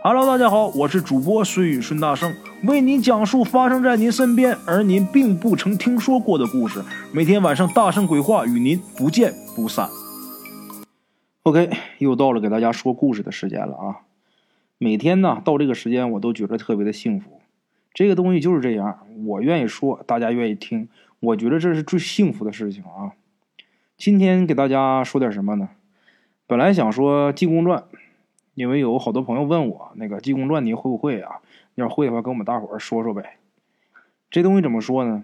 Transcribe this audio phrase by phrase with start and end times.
[0.00, 6.80] Hello，大家好，我是主播孙宇孙大圣，为您讲述发生在您身边而您并不曾听说过的故事。
[7.12, 9.88] 每天晚上大圣鬼话与您不见不散。
[11.42, 13.96] OK，又到了给大家说故事的时间了啊！
[14.78, 17.40] 每天呢到这个时间，我都觉得特别的幸福。
[17.92, 20.88] 这个东西就是这样，我愿意说，大家愿意听，
[21.18, 23.18] 我觉得这是最幸福的事情啊！
[23.96, 25.70] 今天给大家说点什么呢？
[26.46, 27.80] 本来想说《济公传》。
[28.58, 31.40] 因为有好多朋友问我那个《济公传》，你会不会啊？
[31.76, 33.38] 要会的话，跟我们大伙儿说说呗。
[34.30, 35.22] 这东西怎么说呢？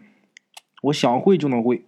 [0.82, 1.82] 我想会就能会。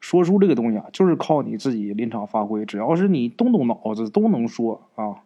[0.00, 2.64] 说书这个东西啊，就是靠你自己临场发挥。
[2.64, 5.22] 只要是你动动脑子，都能说啊。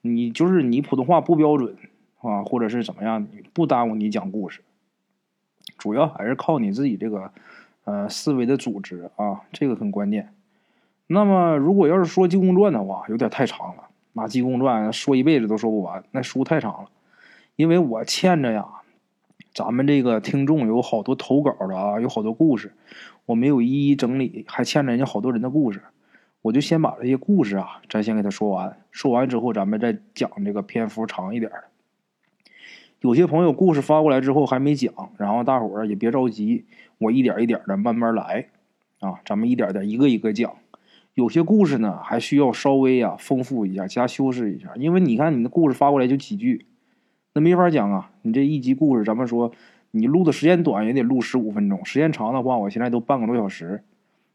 [0.00, 1.76] 你就是你普通话不标准
[2.22, 4.62] 啊，或者是怎么样，不耽误你讲故事。
[5.76, 7.30] 主要还是靠你自己这个
[7.84, 10.32] 呃思维的组织啊，这个很关键。
[11.06, 13.87] 那么，如果要是说《济公传》的话，有点太长了。
[14.18, 16.90] 那《济公传》说一辈子都说不完，那书太长了。
[17.54, 18.66] 因为我欠着呀，
[19.54, 22.72] 咱们这个听众有好多投稿的啊，有好多故事，
[23.26, 25.80] 我没有一一整理，还欠着人家好多人的故事。
[26.42, 28.76] 我就先把这些故事啊，咱先给他说完。
[28.90, 31.64] 说完之后，咱们再讲这个篇幅长一点的。
[33.00, 36.64] 有些朋友故事发过来之后还没讲，然后大伙儿也别着急，
[36.98, 38.48] 我一点一点的慢慢来
[39.00, 40.56] 啊，咱们一点点一个一个讲。
[41.18, 44.70] 有些故事呢，还需要稍微啊丰富一下，加修饰一下。
[44.76, 46.66] 因为你看，你的故事发过来就几句，
[47.34, 48.12] 那没法讲啊。
[48.22, 49.50] 你这一集故事，咱们说
[49.90, 53.82] 你录的时间短也得录十五分钟，时间长的话，我现在都半个多小时。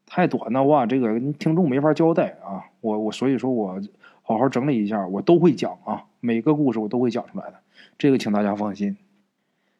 [0.06, 2.66] 太短的话，这个听众没法交代啊。
[2.82, 3.80] 我我所以说我
[4.22, 7.62] 好好整理一下，我都会讲啊，每个故事我都会讲出来的，
[7.98, 8.98] 这个请大家放心。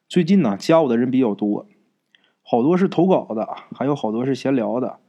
[0.08, 1.66] 最近呢，加我的人比较多，
[2.40, 3.46] 好多是投稿的，
[3.76, 5.00] 还有好多是闲聊的。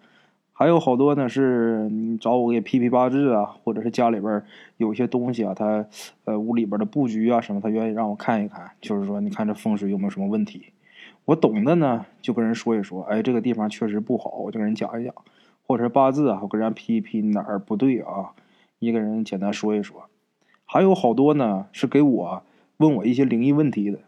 [0.58, 4.42] 还有好多呢，是你找我给批批八字啊，或者是家里边
[4.78, 5.86] 有些东西啊，他
[6.24, 10.72] 呃屋里边的布局啊什么，他愿意让我看一看，就是说你看这风水有没有什么问题？
[11.26, 15.14] 我懂的呢，就跟人说一说，哎，这个地方确实不好，我就跟人讲一讲，
[15.68, 18.32] 或者是八字啊，我跟人批一批哪儿不对啊，
[18.80, 20.06] 一个人简单说一说。
[20.64, 22.44] 还有好多呢，是给我
[22.78, 24.00] 问我一些灵异问题的，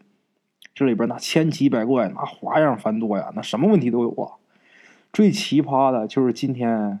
[0.74, 4.32] 这里边那千奇百怪，那花样繁多呀，那什么问题都有啊。
[5.12, 7.00] 最奇葩的就是今天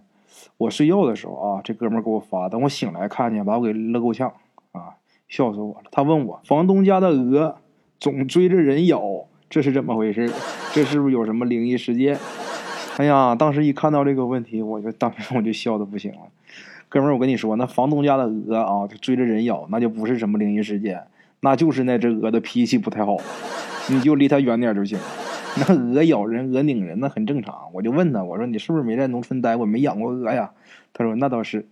[0.56, 4.32] 我睡觉的时候啊，这哥们给我发，等我醒来看见，把我给乐够呛
[4.72, 4.94] 啊，
[5.28, 5.84] 笑死我了。
[5.90, 7.56] 他问我，房东家的鹅
[8.00, 9.02] 总追着人咬，
[9.48, 10.30] 这是怎么回事？
[10.72, 12.18] 这是不是有什么灵异事件？
[12.96, 16.18] 哎呀，当时一看到这个问题，我就当时我就笑的不行了。
[16.88, 21.02] 哥们儿，我跟你说，那房东家的鹅啊，追着人咬，那就不是什么灵异事件，
[21.40, 23.16] 那就是那只鹅的脾气不太好，
[23.88, 24.98] 你就离它远点就行。
[25.60, 27.70] 那鹅咬人，鹅拧人，那很正常。
[27.72, 30.52] 我就问他，我说你是不是没在农村待过，没养过鹅呀？
[30.92, 31.66] 他说那倒是。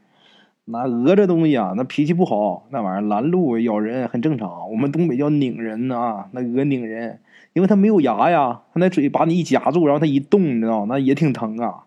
[0.69, 4.69] 那鹅这东西啊，那脾气不好，那玩意儿拦路咬人很正常。
[4.69, 7.21] 我们东北叫拧人呢，那鹅拧人，
[7.53, 11.85] 因为它没有牙呀，它那嘴把你一夹住，然后它一动，你知道那也挺疼啊，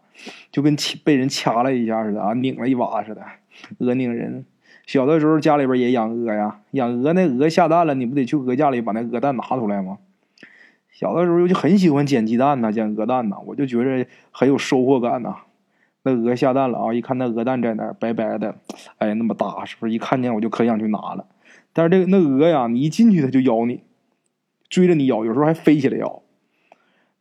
[0.50, 3.22] 就跟被人掐了一下似的啊，拧了一把似的。
[3.80, 4.46] 鹅拧人。
[4.86, 9.98] 小的时候家里边也养鹅呀，养鹅那鹅下蛋了，你不得去鹅架里把那鹅蛋拿出来吗？
[11.00, 15.34] 小的时候就很喜欢捡鸡蛋呐，捡鹅蛋呐，我就觉着很有收获感呐。
[16.04, 18.54] 那鹅下蛋了啊，一看那鹅蛋在那儿白白的，
[18.98, 19.94] 哎，那么大，是不是？
[19.94, 21.26] 一看见我就可想去拿了。
[21.72, 23.82] 但是这个那鹅呀，你一进去它就咬你，
[24.68, 26.22] 追着你咬，有时候还飞起来咬。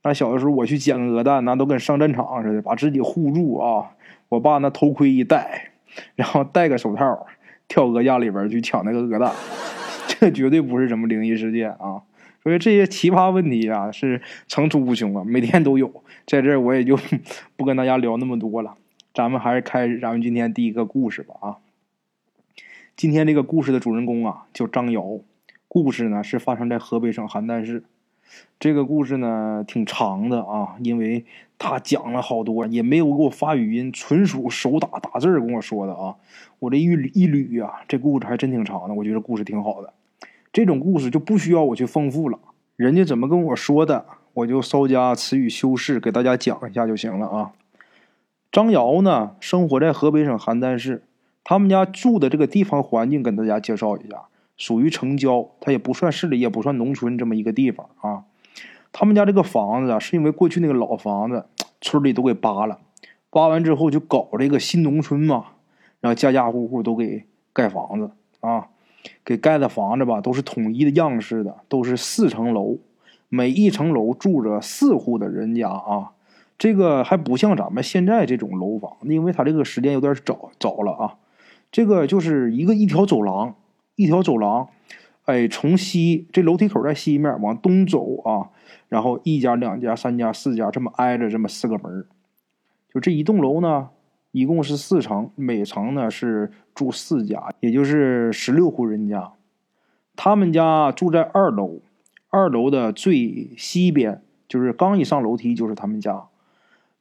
[0.02, 3.90] 那小的时候我去捡鹅蛋，那都跟上战场似的，把自己护住啊。
[4.28, 5.70] 我爸那头盔一戴，
[6.16, 7.28] 然后戴个手套，
[7.68, 9.32] 跳鹅架里边去抢那个鹅蛋，
[10.18, 12.02] 这绝对不是什么灵异事件啊。
[12.48, 16.02] 所以这些奇葩问题啊是层出不穷啊，每天都有。
[16.26, 16.98] 在这儿我也就
[17.56, 18.74] 不跟大家聊那么多了，
[19.12, 21.56] 咱们还是开咱们今天第一个故事吧啊。
[22.96, 25.20] 今天这个故事的主人公啊叫张瑶，
[25.68, 27.84] 故事呢是发生在河北省邯郸市。
[28.58, 31.26] 这个故事呢挺长的啊，因为
[31.58, 36.16] 他讲了好多，也没有给我发语音，纯属手打打字跟我说的啊。
[36.60, 39.92] 我这一捋一捋啊，这故事还真挺长的，我觉得故事挺好的。
[40.52, 42.38] 这种故事就不需要我去丰富了，
[42.76, 47.52] 人家怎么跟我说的，我就稍加词语修饰，给大家讲一下就行了啊。
[48.50, 51.02] 张瑶呢，生活在河北省邯郸市，
[51.44, 54.22] 他们家住的这个地方环境跟大家介绍一下，
[54.56, 58.24] 属于城郊，它也不算市里，也不算农村这么一个地方啊。
[58.90, 61.44] 他们家这个房子啊，是因为过去那个老房子
[61.82, 62.78] 村里都给扒了，
[63.28, 65.44] 扒完之后就搞这个新农村嘛，
[66.00, 68.10] 然后家家户户都给盖房子
[68.40, 68.68] 啊。
[69.24, 72.78] 给盖的房子吧，都是统一的样式的，都是四层楼，
[73.28, 76.12] 每一层楼住着四户的人家啊。
[76.56, 81.14] 这个还不像咱们现在这种楼房，因为它这个时间有点早早了啊。
[81.70, 83.54] 这个就是一个一条走廊，
[83.94, 84.68] 一条走廊，
[85.24, 88.50] 哎，从西这楼梯口在西面往东走啊，
[88.88, 92.06] 然后一家、两家、三家、四家这么挨着这么四个门
[92.92, 93.90] 就这一栋楼呢，
[94.30, 99.32] 一共是四层，每层呢是住四家，也就是十六户人家。
[100.14, 101.80] 他们家住在二楼，
[102.28, 106.24] 二楼的最西边，就是刚一上楼梯就是他们家。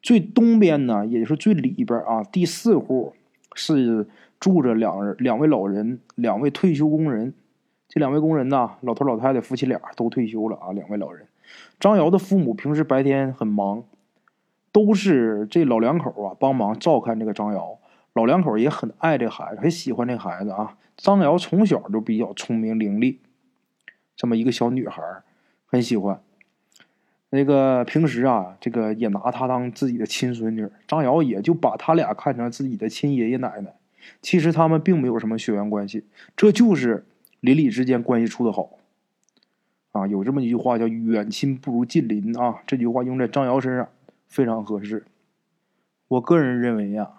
[0.01, 3.13] 最东边呢，也就是最里边啊，第四户
[3.55, 4.07] 是
[4.39, 7.33] 住着两人，两位老人，两位退休工人。
[7.89, 10.71] 这两位工人呢，老头老太太夫妻俩都退休了啊。
[10.71, 11.25] 两位老人，
[11.79, 13.83] 张瑶的父母平时白天很忙，
[14.77, 17.79] 都是这老两口啊帮忙照看这个张瑶。
[18.13, 20.77] 老两口也很爱这孩子，很喜欢这孩子啊。
[20.95, 23.17] 张瑶从小就比较聪明伶俐，
[24.15, 25.01] 这么一个小女孩
[25.65, 26.21] 很喜欢。
[27.31, 33.73] 那个平时啊，这个也拿她当自己的亲孙女，张瑶也就把他俩看成自己的亲爷爷奶奶。
[34.21, 37.07] 其实他们并没有什么血缘关系，这就是
[37.39, 38.77] 邻里之间关系处的好。
[39.91, 43.89] 啊，有这么一句话叫“远亲不如近邻”啊，这句话用在张瑶身上
[44.27, 45.05] 非常合适。
[46.07, 47.09] 我个人认为呀。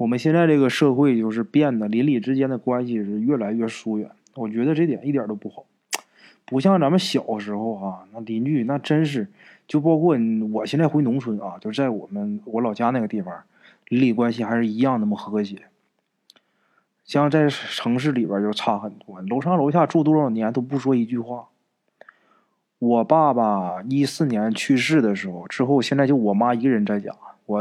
[0.00, 5.66] 我们现在这个社会就是变得邻里之间的关系是越来越疏远，我觉得这点一点都不好，
[6.46, 9.28] 不像咱们小时候啊，那邻居那真是，
[9.68, 10.16] 就包括
[10.52, 13.42] 我现在回农村啊，就在我们我老家那个地方，
[13.88, 15.64] 邻里关系还是一样那么和谐。
[17.04, 21.48] 像在城市里边就差很多，楼上楼下住多少年都不说一句话。
[22.80, 27.14] 我爸爸一四年去世的时候之后，现在就我妈一个人在家。
[27.44, 27.60] 我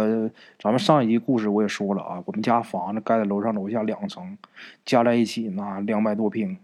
[0.57, 4.37] 咱们上一集故事我也说了啊，我们家房子盖在楼上楼下两层，
[4.85, 6.57] 加在一起那两百多平，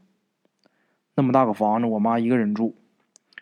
[1.15, 2.73] 那么大个房子，我妈一个人住。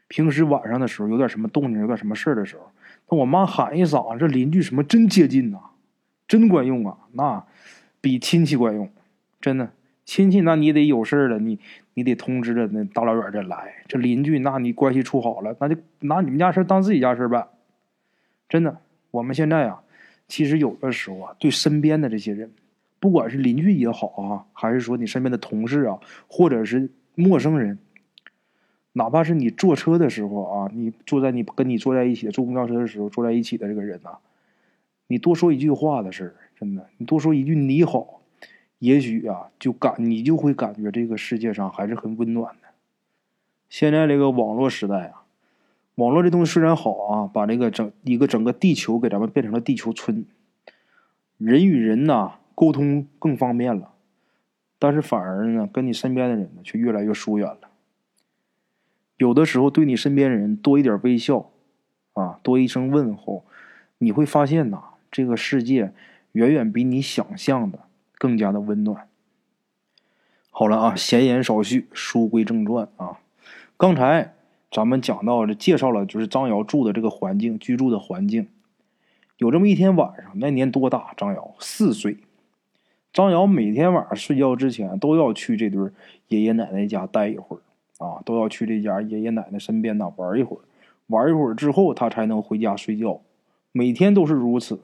[0.07, 2.71] 平时晚上的时候有点什么动静，有点什么事儿的时候，
[3.09, 5.59] 那我妈喊一嗓子，这邻居什么真接近呐，
[6.27, 7.45] 真管用啊，那
[8.01, 8.89] 比亲戚管用，
[9.39, 9.71] 真的
[10.05, 11.59] 亲戚那你得有事儿了，你
[11.93, 13.83] 你得通知着那大老远的来。
[13.87, 17.47] 这邻居那你关系处好了，那就拿你们家事当自己家事办，
[18.49, 18.77] 真的。
[19.11, 19.81] 我们现在啊，
[20.27, 22.51] 其实有的时候啊，对身边的这些人，
[22.99, 27.77] 不管是邻居也好啊，还是说你身边的同事啊，或者是陌生人，
[28.93, 34.17] 哪怕是你坐车的时候啊，你坐在你跟你坐在一起坐公交车的时候坐在一起的这个人呐，
[35.05, 38.22] 你多说一句话的事儿，真的，你多说一句你好，
[38.83, 42.67] 也许啊，就感你就会感觉这个世界上还是很温暖的。
[43.69, 45.23] 现在这个网络时代啊。
[45.95, 50.25] 网络这东西虽然好啊，把这个整一个整个地球给咱们变成了地球村，
[51.37, 53.93] 人与人呐沟通更方便了，
[54.77, 57.69] 但是反而呢，跟你身边的人呢却越来越疏远了。
[59.15, 61.51] 有的时候对你身边人多一点微笑，
[62.13, 63.45] 啊，多一声问候，
[63.99, 65.93] 你会发现呐，这个世界
[66.33, 67.79] 远远比你想象的
[68.23, 69.09] 更加的温暖。
[70.49, 73.19] 好了啊，闲言少叙，书归正传啊，
[73.75, 74.33] 刚才。
[74.71, 78.47] 咱们讲到这，介绍了就是张瑶住的这个环境，居住的环境。
[79.37, 81.13] 有这么一天晚上，那年多大？
[81.15, 82.17] 张瑶四岁。
[83.11, 85.91] 张瑶每天晚上睡觉之前都要去这对
[86.29, 87.61] 爷爷奶奶家待一会儿
[88.03, 90.61] 啊，都要去这家爷爷奶奶身边呢玩一会儿，
[91.07, 93.21] 玩一会儿之后他才能回家睡觉。
[93.73, 94.79] 每天都是如此。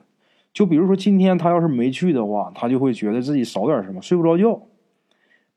[0.54, 4.62] 就比如说今天他要是没去的话，他就会觉得自己少点什么，睡不着觉。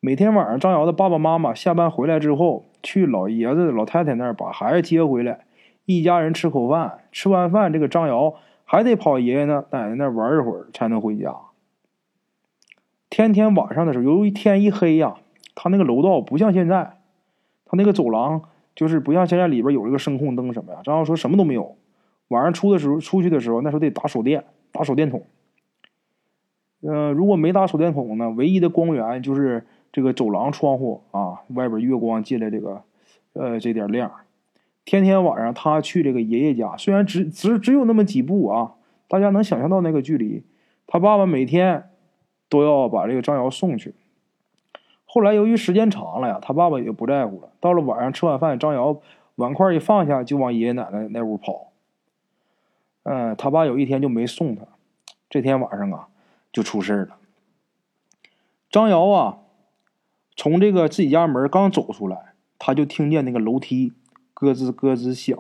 [0.00, 2.64] 每天晚上，张瑶的爸爸妈妈下班回来之后。
[2.84, 5.44] 去老爷子、老太太那儿把孩子接回来，
[5.84, 6.98] 一家人吃口饭。
[7.12, 8.34] 吃完饭，这个张瑶
[8.64, 11.32] 还得跑爷爷那奶奶那玩一会儿才能回家。
[13.08, 15.14] 天天晚上的时候，由于天一黑呀，
[15.54, 16.98] 他那个楼道不像现在，
[17.64, 18.42] 他那个走廊
[18.74, 20.80] 就是不像现在里边有一个声控灯什么呀。
[20.82, 21.76] 张瑶说什么都没有。
[22.26, 25.22] 晚上出的时候，出去的时候那时候得打手电，打手电筒。
[26.80, 29.64] 嗯，如果没打手电筒呢，唯一的光源就是。
[29.94, 32.82] 这个走廊窗户啊，外边月光进来，这个，
[33.34, 34.10] 呃，这点亮。
[34.86, 38.72] 天天晚上他去这个爷爷家，虽然只只只有那么几步啊，
[39.06, 40.44] 大家能想象到那个距离。
[40.86, 41.90] 他爸爸每天
[42.48, 43.94] 都要把这个张瑶送去。
[45.04, 47.50] 后来由于时间长了呀，他爸爸也不在乎了。
[47.60, 48.98] 到了晚上吃完饭，张瑶
[49.34, 51.71] 碗筷一放下，就往爷爷奶奶那屋跑。
[53.04, 54.62] 嗯，他爸有一天就没送他。
[55.28, 56.08] 这天晚上啊，
[56.52, 57.16] 就出事了。
[58.70, 59.38] 张瑶啊。
[60.34, 63.92] 从这个自己家门刚走出来，他就听见那个楼梯
[64.32, 65.36] 咯吱咯吱响，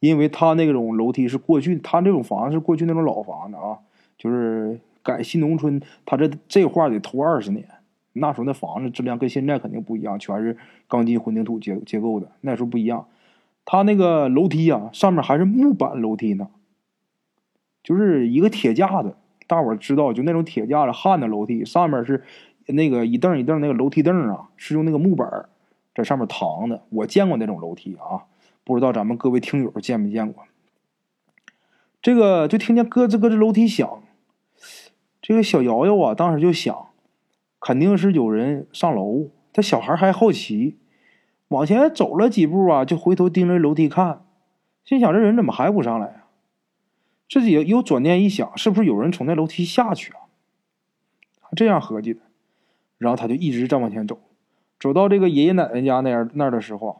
[0.00, 3.78] 因为他那种楼梯是过去他那种房子是过去那种老房子啊，
[4.16, 7.68] 就是改新农村，他这这话得头二十年，
[8.14, 10.56] 那时候那房子质量跟现在肯定不一样，全是
[10.88, 13.06] 钢筋混凝土结结构的，那时候不一样。
[13.66, 16.48] 他那个楼梯啊，上面还是木板楼梯呢，
[17.82, 22.22] 就是一个铁架子，大伙知道就那种铁架子焊的楼梯，上面是。
[22.68, 25.46] 那个一凳一凳那个楼梯凳啊，是用那个木板
[25.96, 26.80] 在上面躺的。
[26.90, 28.22] 我见过那种楼梯啊，
[28.62, 30.44] 不知道咱们各位听友见没见过？
[32.00, 34.00] 这个就听见咯吱咯吱楼梯响，
[35.20, 36.86] 这个小瑶瑶啊，当时就想，
[37.58, 39.30] 肯定是有人上楼。
[39.52, 40.78] 他小孩还好奇，
[41.48, 44.24] 往前走了几步啊，就回头盯着楼梯看，
[44.84, 46.21] 心想这人怎么还不上来
[47.32, 50.28] 自己又转念一想，是不是有人从那楼梯下去啊？
[51.56, 52.20] 这样合计的，
[52.98, 54.20] 然后他就一直在往前走，
[54.78, 56.96] 走到这个爷爷奶奶家那儿那儿的时候啊，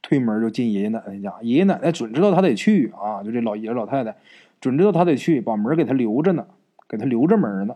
[0.00, 1.34] 推门就进爷爷奶奶家。
[1.42, 4.14] 爷爷奶奶准知道他得去啊，就这老爷子老太太
[4.60, 6.46] 准知道他得去，把门给他留着呢，
[6.88, 7.74] 给他留着门呢。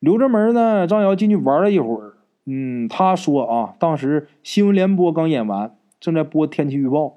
[0.00, 2.12] 留着门呢，张瑶进去玩了一会儿。
[2.44, 7.16] 嗯，他说啊，当时新闻联播刚演完，正在播天气预报。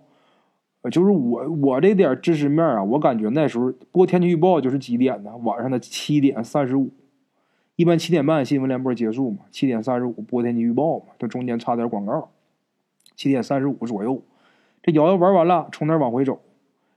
[0.91, 5.35] 就是我我这点知识面啊，我感觉那时候播天气预报就是几点呢？
[5.37, 6.91] 晚上的七点三十五。
[7.75, 12.29] 一般七点半新闻联播结束嘛，七点三十五播天气预报嘛，这中间插点广告。
[13.15, 14.21] 七点三十五左右，
[14.81, 16.39] 这瑶瑶玩完了，从那儿往回走。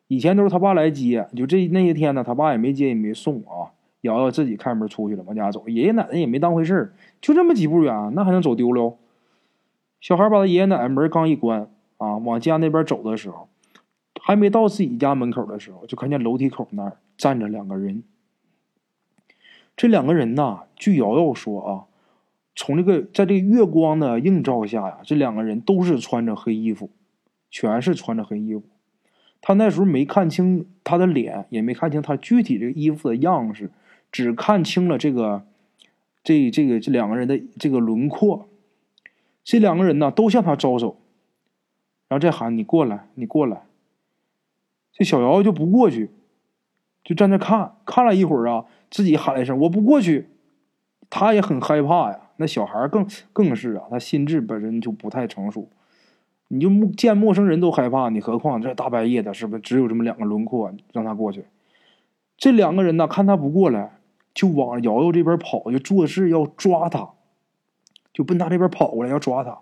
[0.06, 3.74] 以前都是他爸来接，就这那些天呢，他爸也没接也没送啊。
[4.02, 5.68] 瑶瑶自己开门出去了，往家走。
[5.68, 8.96] 爷爷奶奶也没当回事儿就这么几步远，那还能走丢了？
[10.00, 13.48] 小孩把他爷爷奶奶门刚一关啊，往家那边走的时候，
[14.24, 18.04] 还没到自己家门口的时候，就看见楼梯口那儿站着两个人。
[19.76, 21.84] 这两个人呐，据瑶瑶说啊，
[22.54, 26.88] 从这个在这个月光的映照下呀，这两个人都是穿着黑衣服，
[27.50, 28.62] 全是穿着黑衣服。
[29.40, 33.72] 他那时候没看清他的脸，也没看清他具体这个衣服的样式，
[34.12, 35.44] 只看清了这个
[36.22, 38.48] 这这个这两个人的这个轮廓。
[39.42, 40.96] 这两个人呢，都向他招手，
[42.06, 43.62] 然后再喊：“你过来，你过来。”
[44.92, 46.10] 这小瑶瑶就不过去，
[47.02, 48.66] 就站那看，看了一会儿啊。
[48.90, 50.28] 自己喊了一声：“我不过去。”
[51.08, 52.20] 他也很害怕呀。
[52.36, 55.70] 那小孩更更是啊，他心智本身就不太成熟。
[56.48, 60.70] 你就见陌生人都害怕，你何况这大半夜的，是不是只有这么两个轮廓？
[60.92, 61.46] 让他过去。
[62.36, 63.98] 这两个人呢，看他不过来，
[64.34, 67.12] 就往瑶瑶这边跑，就做事要抓他，
[68.12, 69.60] 就奔他这边跑过来要抓他。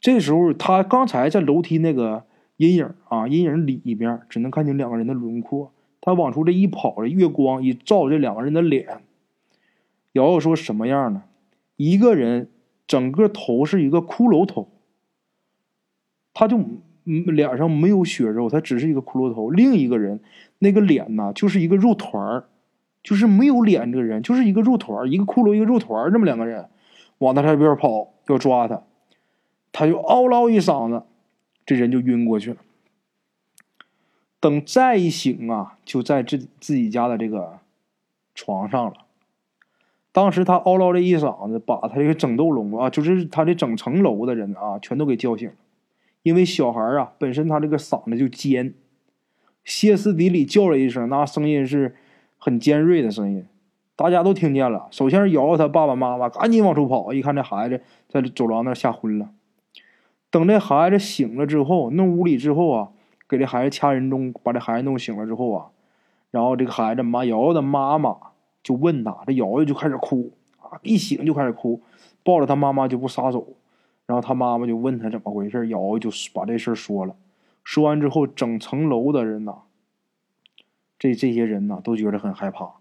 [0.00, 2.24] 这时候他刚才在楼梯那个
[2.56, 5.72] 阴影啊，阴影里边只能看见两个人的轮廓。
[6.00, 9.00] 他往出这一跑，这月光一照这两个人的脸，
[10.12, 11.22] 瑶瑶说什么样呢？
[11.76, 12.50] 一个人
[12.86, 14.68] 整个头是一个骷髅头，
[16.34, 16.60] 他就
[17.04, 19.48] 脸上没有血肉，他只是一个骷髅头。
[19.48, 20.20] 另一个人
[20.58, 22.44] 那个脸呢，就是一个肉团儿，
[23.02, 26.68] 就是没有脸，这个人就是一个肉团儿，一个骷髅，一个肉团儿，这么两个人
[27.18, 28.82] 往他这边跑，要抓他，
[29.72, 31.02] 他就嗷唠一嗓子，
[31.66, 32.56] 这人就晕过去了。
[34.40, 37.58] 等再一醒啊，就在自自己家的这个
[38.34, 38.92] 床上了。
[40.12, 45.54] 当时他嗷唠这一嗓子，把他这个整栋楼啊，就是他这整层楼的人啊，全都给叫醒了。
[46.22, 48.74] 因为小孩啊，本身他这个嗓子就尖，
[49.64, 51.96] 歇斯底里叫了一声，那声音是
[52.38, 53.44] 很尖锐的声音，
[53.96, 54.86] 大家都听见了。
[54.90, 59.30] 首先是瑶瑶他爸爸妈妈赶紧往出跑，一看这孩子在走廊那吓昏了。
[60.34, 62.90] 等这孩子醒了之后，弄屋里之后啊。
[63.26, 65.70] 给这孩子掐人中，把这孩子弄醒了之后啊，
[66.30, 68.14] 然后这个孩子妈瑶瑶的妈妈
[68.62, 71.80] 就问他，这瑶瑶就开始哭啊，一醒就开始哭，
[72.22, 73.56] 抱着他妈妈就不撒手，
[74.04, 77.16] 然后他妈妈就问他怎么回事，瑶瑶就把这事说了，
[77.64, 79.62] 说完之后，整层楼的人呐，
[80.98, 82.74] 这这些人呐都觉得很害怕，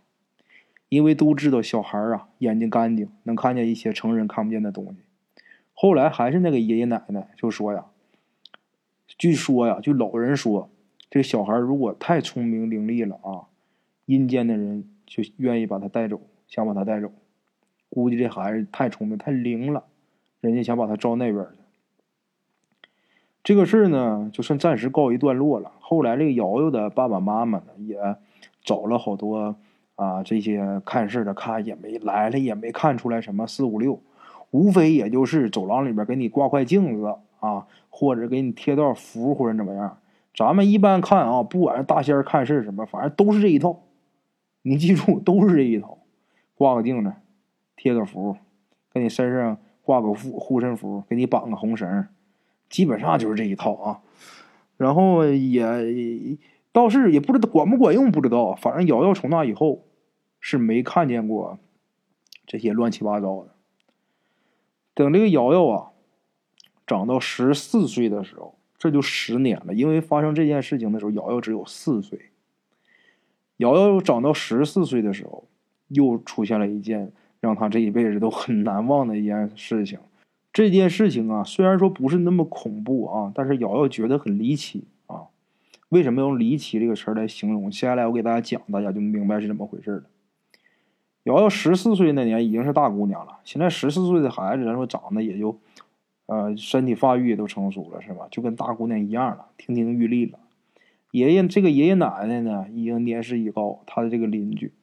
[0.90, 4.98] 因为都知道小孩啊眼睛干净，能看见一些成人看不见的东西。
[5.74, 7.86] 后来还是那个爷爷奶奶就说呀。
[9.18, 10.70] 据说呀，就老人说，
[11.10, 13.46] 这个小孩如果太聪明伶俐了啊，
[14.06, 17.12] 阴间的人就愿意把他带走，想把他带走。
[17.90, 19.84] 估计这孩子太聪明太灵了，
[20.42, 21.60] 人家想把他招那边去。
[23.44, 25.72] 这个事儿呢，就算暂时告一段落了。
[25.80, 27.98] 后来这个瑶瑶的爸爸妈妈呢，也
[28.64, 29.56] 找了好多
[29.96, 34.02] 啊这些看事的，看也没来了，也没看出来什么四五六，
[34.54, 37.68] 无非也就是走廊里边给你挂块镜子啊。
[37.96, 40.00] 或者给你贴段符，或者怎么样？
[40.34, 43.84] 咱们一般看啊，不管是大仙看事什么，反正都是这一套。
[44.64, 46.00] 你记住，都是这一套。
[46.56, 47.14] 挂个镜子，
[47.76, 48.36] 贴个符，
[48.92, 52.08] 给你身上挂个护护身符，给你绑个红绳，
[52.68, 54.02] 基本上就是这一套啊。
[54.76, 55.64] 然后也
[56.72, 58.56] 倒是也不知道管不管用，不知道。
[58.56, 59.84] 反正瑶瑶从那以后
[60.40, 61.60] 是没看见过
[62.48, 63.52] 这些乱七八糟的。
[64.94, 65.90] 等这个瑶瑶啊。
[66.86, 69.74] 长到十四岁的时候，这就十年了。
[69.74, 72.32] 因为发生这件事情的时候，瑶瑶只有四岁。
[73.58, 75.48] 瑶瑶长到十四岁的时候，
[75.88, 79.98] 又出现了一件让他这一辈子都很难忘的一件事情。
[80.52, 85.28] 这件事情啊，虽然说不是那么恐怖啊，但是瑶瑶觉得很离奇啊。
[85.88, 87.72] 为什么用离奇这个词来形容？
[87.72, 90.04] 接下来我给大家讲，大家就明白是怎么回事了。
[91.24, 95.58] 瑶瑶十四岁那年已经是大姑娘了，现在十四岁的孩子，咱说长得也就，
[96.26, 98.28] 呃，身体发育也都成熟了，是吧？
[98.30, 100.40] 就跟大姑娘一样了，亭亭玉立了。
[101.12, 104.74] 爷爷这个爷爷奶奶呢，已经年事已高，他的这个邻居。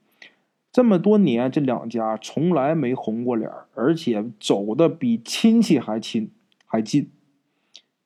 [0.72, 6.30] 这么多年，这两家从来没红过脸而且走的比亲戚还亲
[6.64, 7.10] 还近。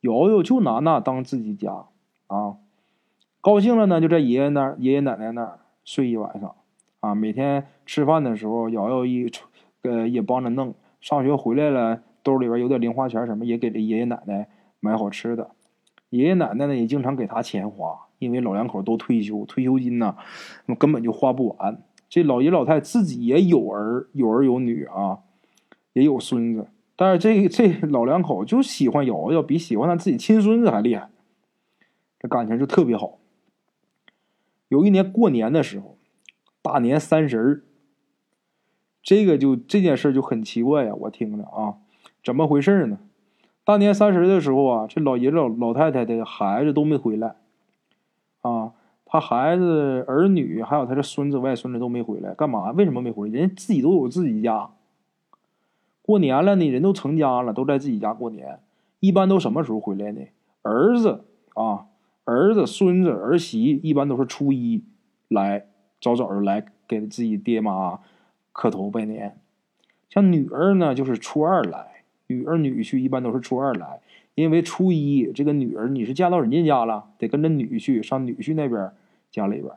[0.01, 1.85] 瑶瑶就拿那当自己家
[2.27, 2.57] 啊，
[3.39, 6.55] 高兴了呢，就在爷爷那、爷爷奶奶那儿睡一晚上
[7.05, 7.15] 啊。
[7.15, 9.31] 每天吃饭的时候，瑶瑶一
[9.83, 10.73] 呃也帮着弄。
[11.01, 14.47] 上学回来了，兜里边有点零花钱什么，也给这爷爷奶奶
[14.79, 15.51] 买好吃的。
[16.09, 20.15] 爷爷奶奶呢，也经常给他钱花，因为老两口都退休，退休金呢
[20.79, 21.83] 根本就花不完。
[22.07, 25.19] 这老爷老太自己也有儿有儿有女啊，
[25.93, 31.09] 也有孙子，但是这这老两口就喜欢瑶瑶，比喜欢他自己亲孙子还厉害，
[32.19, 33.17] 这感情就特别好。
[34.69, 35.94] 有一年过年的时候，
[36.65, 37.61] 大年三十儿，
[39.03, 41.75] 这个就这件事就很奇怪呀，我听着啊，
[42.23, 42.97] 怎么回事呢？
[43.63, 47.35] 大年三十的时候啊，这老爷子老老太太的孩子都没回来，
[48.41, 48.73] 啊。
[49.07, 52.71] 他孩子、儿女，还有他的孙子、外孙子都没回来，干嘛？
[52.71, 53.35] 为什么没回来？
[53.35, 54.71] 人家自己都有自己家。
[56.01, 58.59] 过年了呢，人都成家了，都在自己家过年。
[58.99, 60.21] 一般都什么时候回来呢？
[60.63, 61.85] 儿子啊，
[62.25, 64.83] 儿子、孙子、儿媳，一般都是初一
[65.29, 65.67] 来，
[66.01, 67.99] 早早的来给自己爹妈
[68.51, 69.37] 磕头拜年。
[70.09, 74.01] 像女儿呢，就是初二来，女儿女婿一般都是初二来。
[74.35, 78.91] 因为初一这个女儿你是嫁到人家家了，得跟着女婿上女婿那边
[79.31, 79.71] 家里边。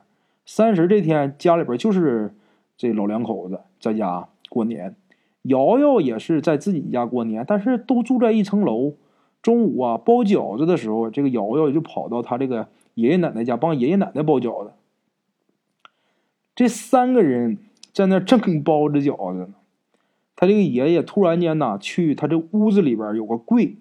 [0.45, 2.33] 三十这天家里边就是
[2.75, 4.95] 这老两口子在家过年，
[5.43, 8.95] 瑶瑶也是在自己家过年，但是都住在一层楼。
[9.41, 14.71] 中午啊包饺子的时候，这个瑶瑶就跑到他这个爷爷奶奶家帮爷爷奶奶包饺子。
[16.59, 17.57] 这三个人
[17.93, 19.55] 在那正包着饺子呢，
[20.35, 23.77] 他这个爷爷突然间呐去他这屋子里边有个柜。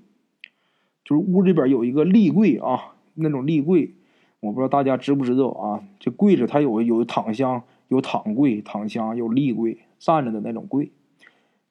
[1.04, 3.94] 就是屋里边有一个立柜啊，那种立柜，
[4.38, 5.82] 我不知道大家知不知道啊？
[5.98, 10.92] 这柜子它有有躺箱，有躺柜、躺箱，有立柜，站着的那种柜。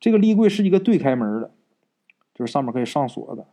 [0.01, 1.51] 这个立柜是一个对开门的，
[2.35, 3.47] 就是上面可以上锁的。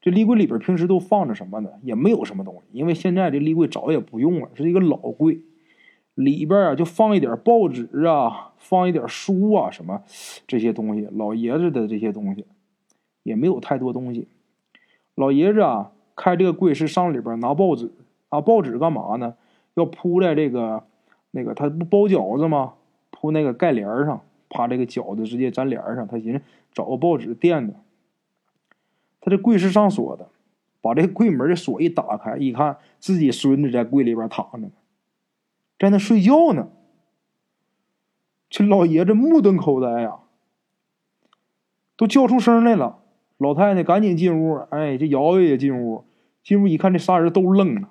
[0.00, 1.68] 这立柜里边平时都放着什么呢？
[1.82, 5.42] 也没有什么东西，因为现在这立柜早也不用了，是一个老柜，
[6.14, 10.02] 里边啊就放一点报纸啊，放一点书啊，什么
[10.46, 12.46] 这些东西，老爷子的这些东西，
[13.22, 14.28] 也没有太多东西。
[15.14, 17.92] 老爷子啊，开这个柜是上里边拿报纸，
[18.30, 19.34] 拿报纸干嘛呢？
[19.74, 20.84] 要铺在这个
[21.32, 22.74] 那个他不包饺子吗？
[23.10, 26.06] 铺那个盖帘上，怕这个饺子直接粘帘上。
[26.06, 27.74] 他寻思找个报纸垫着。
[29.20, 30.28] 他这柜是上锁的，
[30.80, 34.68] 把这柜门的锁一打开，一看自己孙子在柜里边躺着呢，
[35.78, 36.68] 在那睡觉呢。
[38.48, 40.20] 这老爷子目瞪口呆呀，
[41.96, 43.00] 都叫出声来了。
[43.36, 46.04] 老太太赶紧进屋，哎，这瑶瑶也进屋。
[46.42, 47.88] 进屋一看，这仨人都愣了。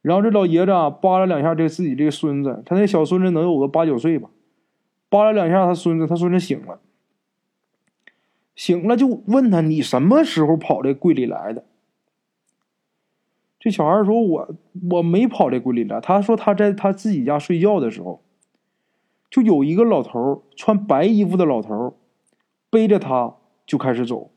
[0.00, 4.30] 然后这老爷子啊，扒拉两下这自己这个孙子，他那小孙子能有个八九岁吧？
[5.10, 6.80] 扒拉两下他孙子，他孙子醒了，
[8.54, 11.66] 醒了就问他：“你什么时候跑这柜里来的？”
[13.60, 14.48] 这小孩说：“我
[14.90, 18.20] 我没跑这柜里来。”他说：“他在他自己家睡觉的时候，
[19.30, 21.94] 就有一个老头穿白衣服的老头
[22.68, 24.32] 背着他。”就开始走，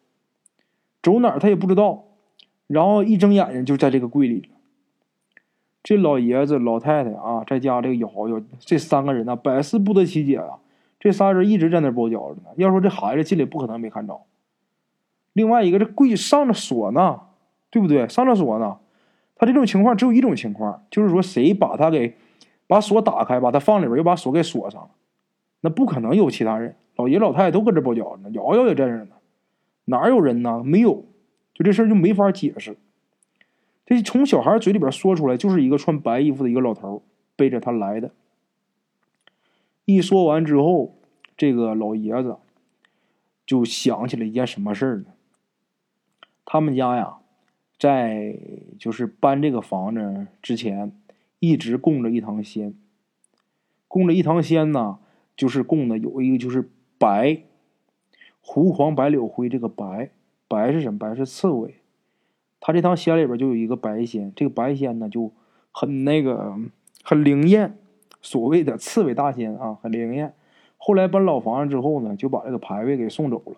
[1.01, 2.03] 走哪儿他也不知道，
[2.67, 4.47] 然后一睁眼睛就在这个柜里。
[5.81, 10.59] 这老爷子、老太太啊，在家这个瑶瑶，这三个人呢，百思不得其解啊。
[10.99, 12.51] 这仨人一直在那包饺子呢。
[12.57, 14.21] 要说这孩子进来，不可能没看着。
[15.33, 17.21] 另外一个，这柜上着锁呢，
[17.71, 18.07] 对不对？
[18.07, 18.77] 上着锁呢。
[19.45, 22.15] 他这种情况只有一种情况，就是说谁把他给
[22.67, 24.89] 把锁打开，把他放里边，又把锁给锁上了，
[25.61, 26.75] 那不可能有其他人。
[26.95, 29.15] 老爷老太太都搁这包饺子呢，瑶瑶也在这呢。
[29.85, 30.63] 哪有人呢？
[30.63, 31.05] 没有，
[31.53, 32.77] 就这事儿就没法解释。
[33.85, 37.03] 这从小孩嘴里边说出来，就是一个穿白衣服的一个老头
[37.35, 38.11] 背着他来的。
[39.85, 40.95] 一说完之后，
[41.35, 42.37] 这个老爷子
[43.45, 45.05] 就想起了一件什么事儿呢？
[46.45, 47.17] 他们家呀，
[47.83, 48.39] 在
[48.79, 50.93] 就是搬这个房子之前，
[51.39, 52.73] 一直供着一堂仙。
[53.89, 54.99] 供着一堂仙呢，
[55.35, 57.43] 就是供的有一个就是白。
[58.39, 60.11] 湖黄白柳灰，这个白
[60.47, 60.97] 白是什么？
[60.97, 61.75] 白是刺猬。
[62.61, 65.33] 他这趟仙里边就有一个白仙，这个白仙呢就
[65.73, 66.55] 很那个
[67.03, 67.77] 很灵验，
[68.21, 70.33] 所谓的刺猬大仙啊，很灵验。
[70.77, 73.55] 后来搬老房子之后呢，就把这个牌位给送走了，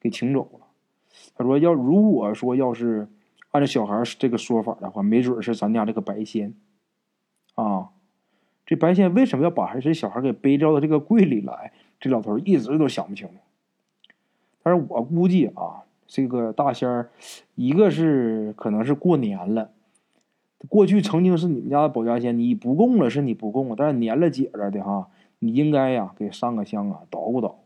[0.00, 0.60] 给请走了。
[1.36, 3.06] 他说要如果说要是
[3.50, 6.54] 按照小孩这个说法的话，没准是咱家这个白仙
[7.54, 7.90] 啊。
[8.66, 11.72] 这白仙为什么要把这小孩给背到这个柜里来？
[11.98, 13.34] 这老头一直都想不清楚。
[14.62, 17.10] 但是我估计啊，这个大仙儿，
[17.54, 19.70] 一个是可能是过年了，
[20.68, 25.08] 过去曾经是你们家的保家仙，你不供了是你不供了，但是年了节了的哈，
[25.38, 27.58] 你应该呀给上个香啊，捣鼓捣鼓。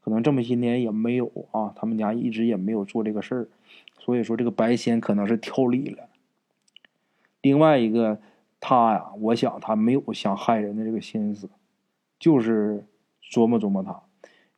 [0.00, 3.48] 可能这么些年也没有啊，他们家一直也没有做这个事儿，
[4.04, 6.08] 所以说这个白仙可能是挑理了。
[7.40, 8.20] 另外一个，
[8.60, 11.48] 他呀，我想他没有想害人的这个心思，
[12.18, 12.84] 就是
[13.22, 14.02] 琢磨琢磨他。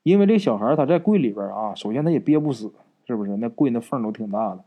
[0.02, 2.72] 因为这小孩他在柜里边啊，首先他也憋不死，
[3.06, 3.37] 是不是？
[3.37, 4.64] 那柜那缝都挺大的。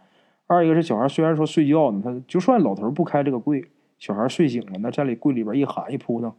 [0.48, 3.66] 二一个是小孩虽然说睡觉呢，他就算老头不开这个柜，
[3.98, 6.34] 小孩睡醒了，那在里柜里边一喊一扑腾，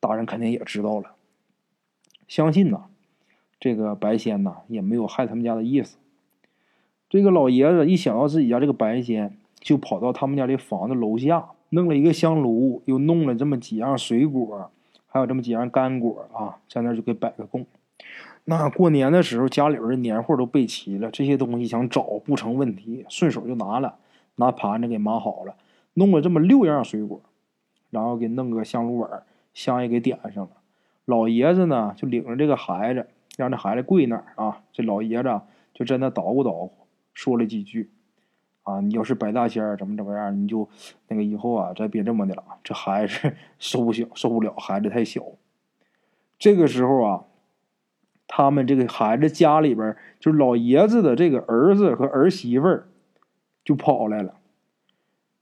[0.00, 1.14] 大人肯定也知道了。
[2.26, 2.86] 相信呐，
[3.60, 5.98] 这个白仙呐也没有害他们家的意思。
[7.12, 14.70] 这个老爷子一想到自己家这个白仙，就跑到他们家这房子楼下，弄了一个香炉，又弄了这么几样水果，
[15.06, 17.66] 还有这么几样干果啊，在那就给摆个供。
[18.44, 23.96] 那过年的时候，家里边的年货都备齐了，这些东西想找不成问题，顺手就拿了，
[24.36, 25.56] 拿盘子给码好了，
[25.92, 27.20] 弄了这么六样水果，
[27.90, 29.22] 然后给弄个香炉碗，
[29.52, 30.50] 香也给点上了。
[31.04, 35.42] 老爷子呢，就领着这个孩子，让这孩子跪那儿啊，这老爷子
[35.74, 36.72] 就在那捣鼓捣鼓，
[37.14, 37.90] 说了几句，
[38.62, 40.68] 啊，你要是白大仙怎么怎么样，你就
[41.08, 45.22] 那个以后啊，再别这么的了，这孩子 受不了，受不了，孩子太小。
[46.38, 47.24] 这个时候啊。
[48.34, 52.88] 他们这个孩子家里边，就是老爷子的这个儿子和儿媳妇儿，
[53.62, 54.36] 就跑来了。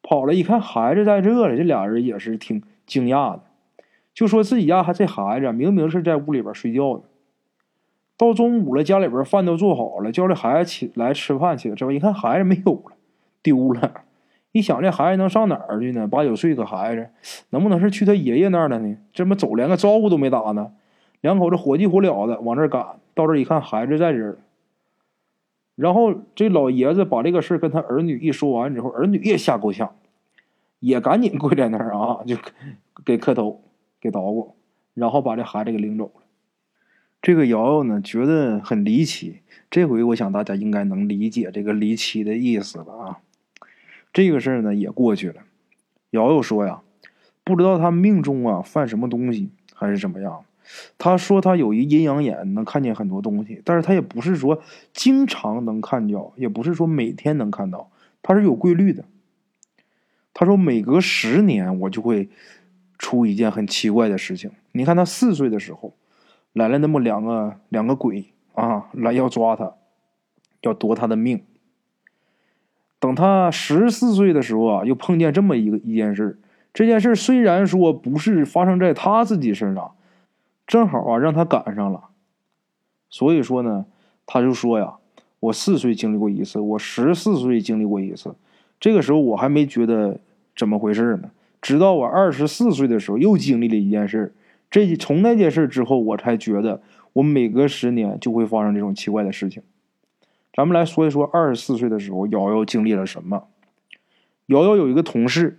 [0.03, 3.45] 跑了一看，孩子在这里，这俩人也是挺惊讶的，
[4.13, 7.05] 就说自己家还这孩子明明是在屋里边睡觉呢。
[8.21, 11.75] 到中午了，家里边饭都做好了，叫这孩子起来吃饭去了。
[11.75, 12.93] 这不一看孩子没有了，
[13.43, 14.03] 丢了。
[14.53, 16.07] 一想这孩子能上哪儿去呢？
[16.07, 17.09] 八九岁个孩子，
[17.49, 18.95] 能不能是去他爷爷那儿了呢？
[19.15, 20.71] 这么走连个招呼都没打呢？
[21.23, 24.37] 两口子火急火燎的往这儿赶，到这儿一看，孩子在这儿。
[25.75, 29.95] 然后这老爷子把这个事跟他儿女一说完之后，儿女也吓够呛，
[30.81, 32.37] 也赶紧跪在那儿啊，就
[33.03, 33.63] 给磕头，
[33.99, 34.57] 给捣鼓，
[34.93, 36.20] 然后把这孩子给领走了。
[37.23, 39.41] 这个瑶瑶呢，觉得很离奇。
[39.71, 43.19] 这回我想大家应该能理解这个离奇的意思了啊。
[44.13, 45.43] 这个事儿呢也过去了。
[46.11, 46.81] 瑶瑶说呀，
[47.45, 50.45] 不知道他命中啊犯什么东西，还是怎么样。
[50.99, 57.91] 他说他有一阴阳眼，能看见很多东西，但是他也不是说经常能看见，也不是说每天能看到，
[58.23, 59.05] 他是有规律的。
[60.33, 62.29] 他说每隔十年我就会
[62.99, 64.51] 出一件很奇怪的事情。
[64.73, 65.95] 你看他四岁的时候
[66.53, 69.75] 来了那么两个两个鬼啊，来要抓他，
[70.63, 71.43] 要夺他的命。
[72.99, 76.39] 等他十四岁的时候啊，又碰见这么一个一件事
[76.73, 79.93] 这件事虽然说不是发生在他自己身上。
[80.67, 82.11] 正好啊，让他赶上了，
[83.09, 83.87] 所以说呢，
[84.25, 84.99] 他就说呀，
[85.41, 88.37] 我四岁经历过一次，我十四岁经历过一次，
[88.79, 90.21] 这个时候我还没觉得
[90.55, 94.33] 怎么回事呢，直到我二十四岁的时候又经历了一件事，
[94.71, 96.81] 这从那件事之后，我才觉得
[97.15, 99.63] 我每隔十年就会发生这种奇怪的事情。
[100.53, 103.49] 咱们来说一说二十四岁的时候，瑶瑶经历了什么？
[104.47, 105.59] 瑶瑶有一个同事，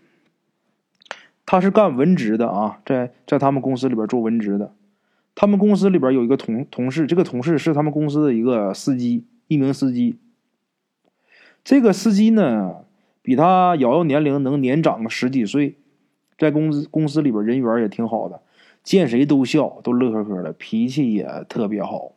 [1.45, 4.73] 他是干文职的啊，在在他们公司里边做文职的。
[5.33, 10.17] 他们公司里边有一个同同事，这个同事是他们公司的一个司机，一名司机。
[11.63, 12.85] 这个司机呢，
[13.21, 15.77] 比他瑶瑶年龄能年长个十几岁，
[16.37, 18.41] 在公司公司里边人缘也挺好的，
[18.83, 22.11] 见谁都笑，都乐呵呵的，脾气也特别好。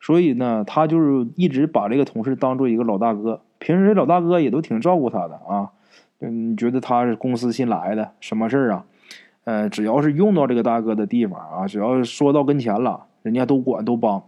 [0.00, 5.72] 所以呢，他就是一直把这个同事当做一个老大哥，平时老大哥也都挺照顾他的啊。
[6.20, 8.84] 嗯，觉得他是公司新来的，什么事儿啊？
[9.44, 14.22] 呃，只要是用到这个大哥的地方啊，只要是说到跟前了，人家都管都帮。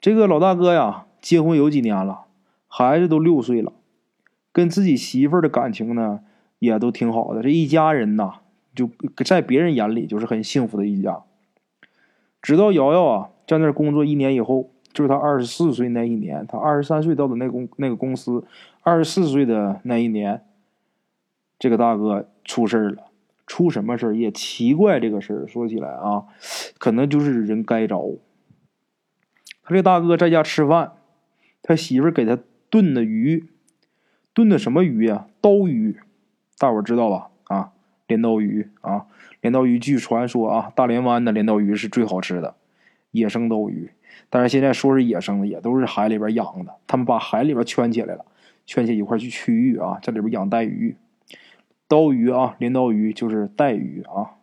[0.00, 2.22] 这个老大哥呀，结婚有几年了，
[2.66, 3.72] 孩子都六岁了，
[4.52, 6.20] 跟自己媳妇儿的感情呢
[6.58, 7.42] 也都挺好的。
[7.42, 8.40] 这一家人呐，
[8.74, 8.90] 就
[9.24, 11.22] 在别人眼里就是很幸福的一家。
[12.40, 18.44] 直到瑶瑶啊在那儿工作一年以后，就是他二十四岁那一年，他二十三岁到的那公那个公司，
[18.82, 20.44] 二十四岁的那一年，
[21.58, 23.08] 这个大哥出事儿了。
[23.44, 26.24] 出什么事儿也奇怪，这个事儿说起来啊，
[26.78, 28.18] 可能就是人该着。
[29.62, 30.92] 他这大哥在家吃饭，
[31.60, 32.38] 他媳妇给他
[32.70, 33.50] 炖的鱼，
[34.32, 35.26] 炖的什么鱼呀？
[35.42, 35.98] 刀鱼，
[36.56, 37.31] 大伙知道吧？
[38.12, 39.06] 镰刀鱼啊。
[39.40, 42.54] 镰刀鱼据传说啊，大连湾的镰刀鱼是最好吃的
[43.10, 43.90] 野生刀鱼。
[44.28, 46.74] 但是现在说是野生的，也都是海里边养的。
[46.86, 48.26] 他们把海里边圈起来了，
[48.66, 50.96] 圈起一块去区域啊，在里边养带鱼。
[51.88, 54.36] 刀鱼啊，镰刀鱼就是带鱼啊，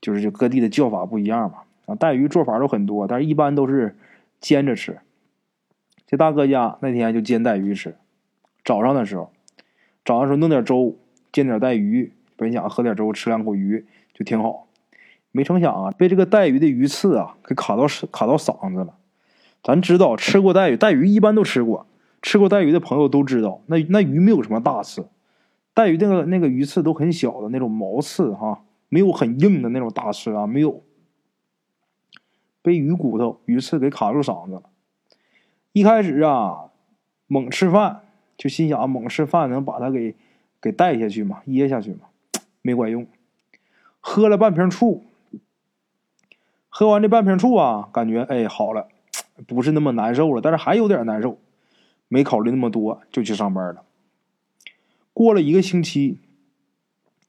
[0.00, 1.58] 就是这各地的叫法不一样嘛。
[1.86, 3.96] 啊，带鱼做法都很多，但是一般都是
[4.40, 4.98] 煎着吃。
[6.06, 7.96] 这大哥家那天就煎带鱼吃。
[8.64, 9.30] 早上的时候，
[10.04, 10.96] 早上时候弄点粥，
[11.30, 14.66] 煎点带鱼，本想喝点粥，吃两口鱼就挺好。
[15.32, 18.94] 没成想啊，被这个带鱼的鱼刺啊给卡到卡到嗓子了。
[19.62, 21.86] 咱知道吃过带鱼，带鱼一般都吃过。
[22.22, 25.08] 吃过带鱼的朋友都知道，那那鱼没有什么大刺，
[25.74, 30.82] 带鱼那个那个鱼刺都很小的那种毛刺哈，没有很硬的那种大刺啊，没有。
[32.62, 34.62] 被鱼骨头、鱼刺给卡住嗓子了。
[35.72, 36.70] 一开始啊，
[37.26, 38.02] 猛吃饭，
[38.38, 40.14] 就心想猛吃饭能把它给
[40.62, 42.06] 给带下去嘛，噎下去嘛，
[42.66, 43.06] 没管用。
[44.00, 45.04] 喝了半瓶醋，
[46.70, 48.88] 喝完这半瓶醋啊，感觉哎好了。
[49.46, 51.38] 不是那么难受了，但是还有点难受，
[52.08, 53.84] 没考虑那么多就去上班了。
[55.12, 56.20] 过了一个星期，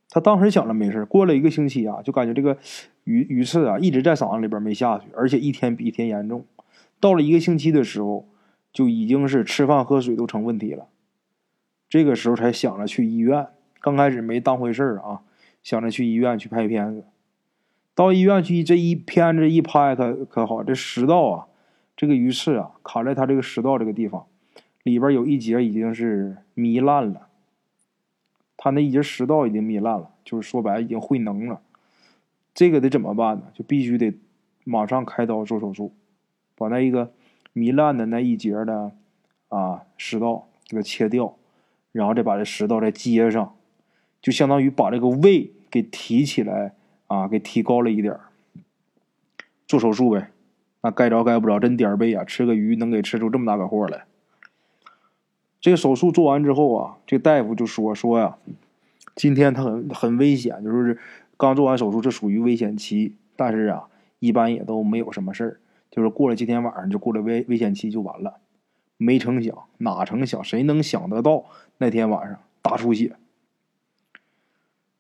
[0.10, 2.58] 他当时想着没事过了一个星期啊，就感觉这个
[3.04, 6.46] 鱼鱼刺啊一直在嗓子里边没下去，而且一天比一天严重。
[7.00, 8.28] 到了一个星期的时候，
[8.72, 10.88] 就已经是吃饭喝水都成问题了。
[11.90, 13.48] 这个时候才想着去医院，
[13.86, 15.22] 刚开始没当回事儿啊，
[15.62, 17.04] 想着去医院去拍片子。
[17.94, 21.46] 到医院去这一片子一拍，可可好，这食道啊。
[21.96, 24.26] 这个鱼刺啊，卡在他这个食道这个地方，
[24.82, 27.28] 里边有一节已经是糜烂了。
[28.58, 31.62] 他那一节食道已经糜烂了，就是说白了已经会脓了。
[32.56, 33.44] 这个得怎么办呢？
[33.54, 34.18] 就必须得
[34.64, 35.94] 马上开刀做手术，
[36.56, 37.12] 把那一个
[37.54, 38.94] 糜烂的那一节的
[39.50, 41.36] 啊食道给它切掉，
[41.92, 43.56] 然后再把这食道再接上，
[44.26, 46.74] 就相当于把这个胃给提起来
[47.06, 48.22] 啊，给提高了一点儿
[49.68, 50.32] 做手术呗。
[50.82, 52.24] 那该着该不着，真点儿背啊！
[52.24, 54.06] 吃个鱼能给吃出这么大个货来。
[55.62, 58.36] 这个手术做完之后啊，这大夫就说说呀，
[59.16, 60.98] 今天他很很危险，就是
[61.38, 63.14] 刚做完手术，这属于危险期。
[63.36, 65.60] 但是啊，一般也都没有什么事儿，
[65.92, 68.40] 就是过了今天晚上就过了危危险期就完了。
[68.98, 71.46] 没成想，哪成想，谁能想得到
[71.78, 73.16] 那天晚上大出血，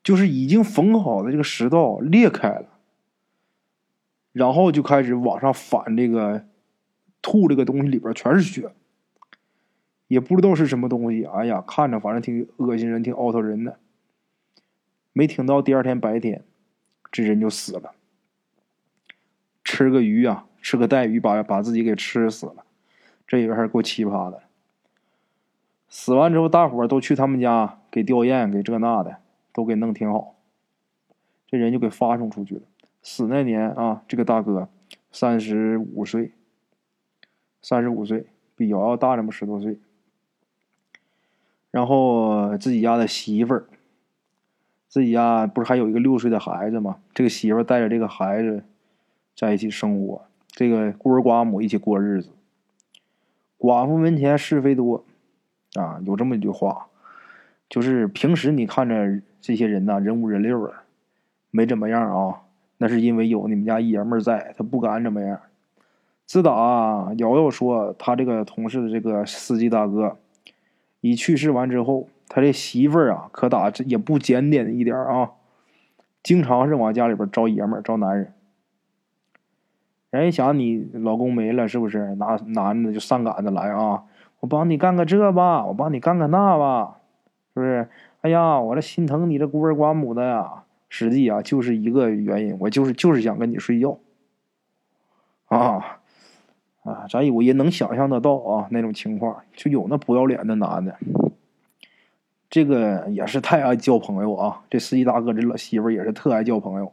[0.05, 2.67] 就是已经缝好的这个食道裂开了。
[4.31, 6.45] 然后就开始往上反，这个
[7.23, 8.69] 吐这个东西里边全是血，
[10.07, 11.25] 也不知道是什么东西。
[11.25, 13.79] 哎呀，看着反正挺恶心人，挺凹头人的。
[15.11, 16.43] 没挺到第二天白天，
[17.11, 17.95] 这人就死了。
[19.63, 22.63] 吃个鱼啊，吃个带鱼，把把自己给吃死了。
[23.25, 24.43] 这也是够奇葩的。
[25.87, 29.17] 死完之后，大伙都去他们家给吊唁，给这那的，
[29.55, 30.35] 都给弄挺好。
[31.47, 32.61] 这人就给发送出去了。
[33.01, 34.67] 死那年啊，这个大哥
[35.11, 36.33] 三十五岁，
[37.61, 38.25] 三十五岁
[38.57, 39.79] 比瑶瑶大这么十多岁。
[41.71, 43.65] 然后自己家的媳妇儿，
[44.89, 46.97] 自己家不是还有一个六岁的孩子吗？
[47.13, 48.63] 这个媳妇儿带着这个孩子
[49.35, 52.29] 在一起生活，这个孤儿寡母一起过日子。
[53.57, 55.05] 寡妇门前是非多
[55.75, 56.87] 啊，有这么一句话，
[57.69, 60.73] 就是平时你看着这些人呐，人五人六的，
[61.51, 62.41] 没怎么样啊。
[62.79, 65.39] 那是因为有你们家爷们儿在，他不敢怎么样。
[66.25, 66.51] 自打
[67.19, 70.17] 瑶瑶说他这个同事的这个司机大哥
[70.99, 75.33] 一去世完之后，他这媳妇儿啊，可打这也不检点一点啊，
[76.23, 78.33] 经常是往家里边招爷们儿、招男人。
[80.09, 82.15] 人家想你老公没了，是不是？
[82.15, 84.05] 拿男的就上赶着来啊！
[84.39, 86.97] 我帮你干个这吧，我帮你干个那吧，
[87.53, 87.87] 是不是？
[88.25, 90.63] 哎呀，我这心疼你这孤儿寡母的呀！
[90.89, 93.99] 实际啊，就是一个原因，我就是就是想跟你睡觉，
[95.45, 95.99] 啊
[96.81, 100.97] 啊，咱我也能想象得到啊，那种情况就有那不要脸的男的，
[102.49, 104.63] 这个也是太爱交朋友啊。
[104.71, 106.91] 这司机大哥这老媳妇也是特爱交朋友，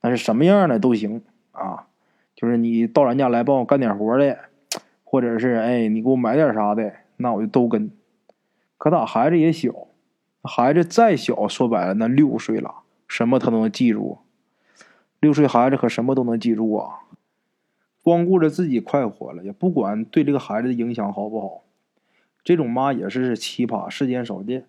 [0.00, 1.20] 但是什么样的都行
[1.52, 1.88] 啊，
[2.34, 4.38] 就是你到咱家来帮我干点活的，
[5.04, 7.90] 或者是哎你给我买点啥的，那我就都跟。
[8.78, 9.70] 可打孩子也小，
[10.44, 12.82] 孩子再小，说白了那六岁了。
[13.06, 14.18] 什么他都能记住，
[15.20, 17.00] 六岁孩子可什么都能记住啊！
[18.02, 21.62] 光顾着自己快活了，也不管对这个孩子的影响好不好。
[22.42, 24.66] 这种妈也是奇葩，世间少见。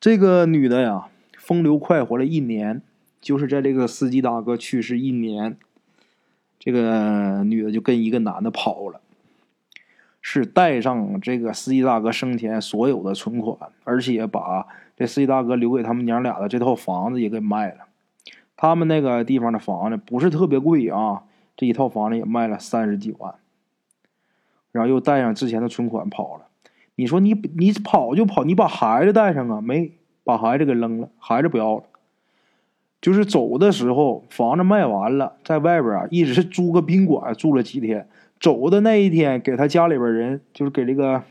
[0.00, 2.82] 这个女的呀，风流快活了一年，
[3.20, 5.58] 就是在这个司机大哥去世一年，
[6.58, 9.00] 这个女的就跟一个男的跑了。
[10.28, 17.86] 是带上这个司机大哥生前所有的存款，而且把这司机大哥留给他们娘俩的这套房子也给卖了。
[18.56, 21.22] 他们那个地方的房子不是特别贵啊，
[21.56, 23.36] 这一套房子也卖了三十几万。
[24.72, 26.46] 然后又带上之前的存款跑了。
[26.96, 29.60] 你说你你跑就跑，你把孩子带上啊？
[29.60, 29.92] 没，
[30.24, 31.84] 把孩子给扔了，孩子不要了。
[33.00, 38.08] 就是走的时候，房子卖完了，在外边啊一直租个宾馆住了几天。
[38.38, 41.22] 走的那一天，给他家里边人，就是给这个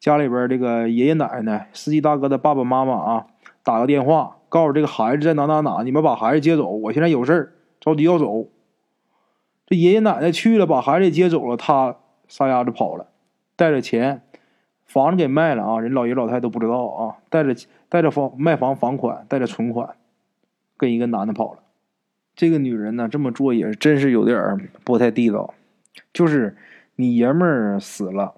[0.00, 3.26] 家里边这个爷爷奶奶、司机大哥的爸爸妈妈啊，
[3.62, 8.48] 打个电话，告诉这个孩子在哪哪哪，你们把孩子接走，我现在有事儿，着急要走。
[9.66, 13.06] 这爷爷奶奶去了，把孩子接走了，他撒丫子跑了，
[13.54, 14.22] 带着钱，
[14.84, 17.54] 房子给卖了啊，人老爷老太都不知道啊，带着
[17.88, 19.94] 带着房卖房房款，带着存款，
[20.76, 21.60] 跟一个男的跑了。
[22.34, 25.54] 这个女人呢，这么做也真是有点不太地道。
[26.12, 26.56] 就是
[26.96, 28.34] 你爷们儿死了，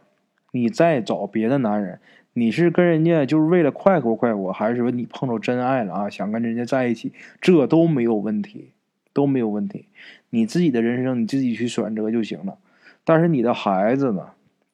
[0.53, 2.01] 你再找别的男人，
[2.33, 6.11] 你是跟人家就是为了快活快活，还是说你碰着真爱了啊？
[6.11, 8.71] 想跟人家在一起，这都没有问题，
[9.13, 9.87] 都没有问题。
[10.31, 12.59] 你自己的人生你自己去选择就行了。
[13.05, 14.31] 但是你的孩子呢，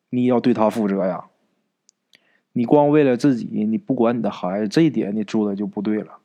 [0.08, 1.24] 你要对他负责呀。
[2.52, 6.18] 你光为了自己，你不管你的孩子，这一点你做的就不对了。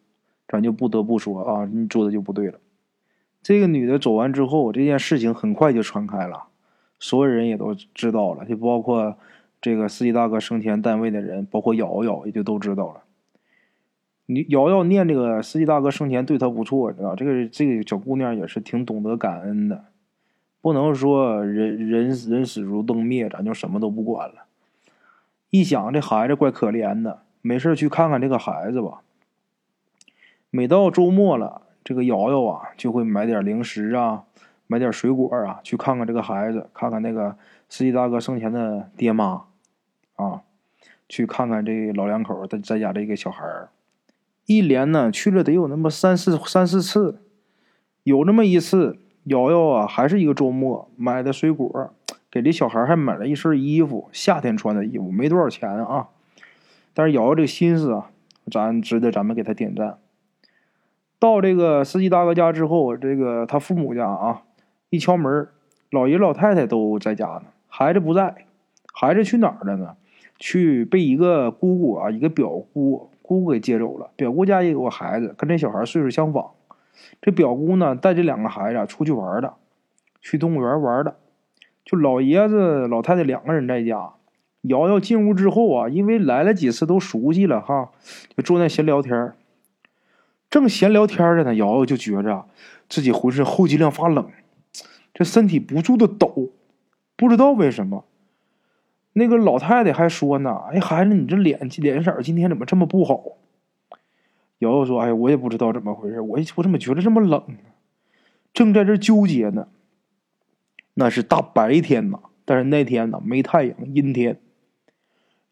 [0.47, 2.59] 咱就不得不说啊，你做的就不对了。
[3.45, 6.45] 这个女的走完之后，这件事情很快就传开了，
[6.97, 9.15] 所有人也都知道了，就包括
[9.61, 13.03] 这个司机大哥生前单位的人，包括瑶瑶也就都知道了。
[14.25, 19.85] 你瑶瑶念这个司机大哥生前对她不错，知道这个这个小姑娘也是挺懂得感恩的，
[20.59, 24.45] 不能说人人人死如灯灭，咱就什么都不管了。
[25.51, 29.03] 一想这孩子怪可怜的，没事去看看这个孩子吧。
[30.49, 31.61] 每到周末了。
[31.85, 34.23] 这个瑶瑶啊，就会买点零食啊，
[34.65, 37.37] 买点水果啊，去看看这个孩子，看看那个
[37.69, 39.43] 司机大哥生前的爹妈，
[40.15, 40.41] 啊，
[41.07, 43.69] 去看看这老两口在在家这个小孩儿。
[44.47, 47.21] 一连呢去了得有那么三四三四次，
[48.01, 51.93] 有那么一次，瑶瑶啊，还是一个周末买的水果，
[52.31, 56.09] 给这小孩还买了一身衣服，夏天穿的衣服，没多少钱啊。
[56.95, 58.09] 但是瑶瑶这个心思啊，
[58.51, 59.99] 咱值得咱们给他点赞。
[61.25, 64.43] 到这个司机大哥家之后，这个他父母家啊，
[64.91, 65.47] 一敲门，
[65.89, 68.45] 老爷老太太都在家呢，孩子不在，
[68.93, 69.95] 孩子去哪儿了呢？
[70.37, 74.11] 去被一个姑姑啊，一个表姑姑姑给接走了。
[74.15, 76.51] 表姑家也有个孩子，跟这小孩岁数相仿。
[77.23, 79.55] 这表姑呢，带这两个孩子出去玩的，
[80.21, 81.15] 去动物园玩的。
[81.83, 84.11] 就老爷子老太太两个人在家。
[84.61, 87.89] 瑶瑶进屋之后啊，因为来了几次都熟悉了哈，
[88.37, 89.33] 就坐那闲聊天
[90.55, 92.45] 正闲聊天着呢，瑶瑶就觉着
[92.87, 94.31] 自己浑身后脊梁发冷，
[95.13, 96.49] 这身体不住的抖，
[97.17, 98.05] 不知道为什么。
[99.11, 103.21] 那个老太太还说呢：“哎，孩子，你这脸脸色今天怎么这么不好？”
[104.59, 107.57] 瑶瑶说：“哎，我也不知道怎么回事，我我怎么觉得这么冷呢？”
[108.53, 109.67] 正在这纠结呢，
[110.93, 114.39] 那是大白天呐，但是那天呢没太阳，阴天。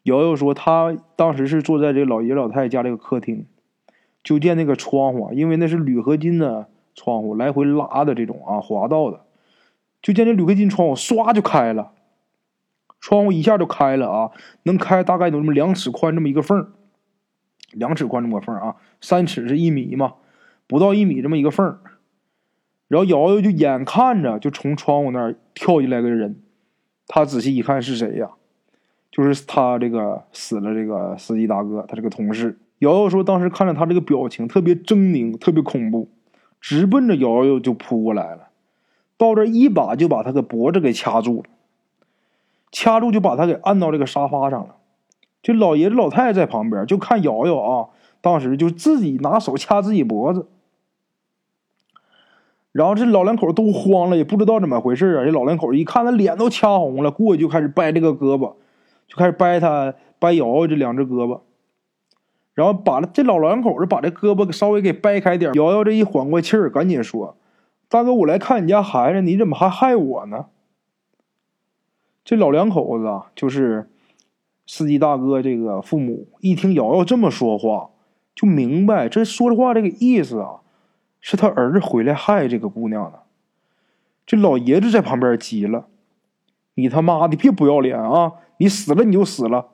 [0.04, 3.44] 瑶瑶说：“她当时是坐在这老爷老太太家这个客厅。”
[4.24, 9.20] 就见那个窗户，因为那是铝合金的窗户，来回拉的这种啊，滑道的。
[10.02, 11.92] 就见这铝合金窗户唰就开了，
[13.00, 14.30] 窗户一下就开了啊，
[14.64, 16.72] 能开大概有这么两尺宽这么一个缝儿
[17.72, 20.14] 两尺宽这么个缝儿啊，三尺是一米嘛，
[20.66, 21.80] 不到一米这么一个缝儿
[22.88, 26.42] 然后瑶瑶就眼看着就从窗户那儿跳进来个人，
[27.06, 28.30] 他仔细一看是谁呀？
[29.10, 32.58] 就是他这个死了这个司机大哥，他这个同事。
[32.84, 36.08] 瑶瑶说：“当时看着他这个表情特别狰狞，特别恐怖，
[36.60, 38.48] 直奔着瑶瑶就扑过来了。
[39.16, 41.44] 到这一把就把他的脖子给掐住了，
[42.70, 44.76] 掐住就把他给按到这个沙发上了。
[45.42, 47.88] 这老爷子老太太在旁边就看瑶瑶啊，
[48.20, 50.46] 当时就自己拿手掐自己脖子。
[52.72, 55.24] 然后这老两口都慌了，也不知道怎么回事啊。
[55.24, 58.54] 这老两口一看他脸都掐红了，过去就开始掰这个胳膊，
[59.06, 61.40] 就开始掰他掰瑶瑶这两只胳膊。”
[62.54, 67.36] 然后把这老两口子把这胳膊稍微给掰开点瑶瑶这一缓过气儿，赶紧说
[67.90, 70.46] ：“大哥，我来看你家孩子，你怎么还害我呢？”
[72.24, 73.90] 这老两口子啊，就是
[74.66, 77.90] 司机大哥这个父母，一听瑶瑶这么说话，
[78.34, 80.60] 就明白这说的话这个意思啊，
[81.20, 83.20] 是他儿子回来害这个姑娘的。
[84.24, 85.88] 这老爷子在旁边急了
[86.76, 88.32] ：“你他妈的别不要脸啊！
[88.58, 89.72] 你死了你就死了。”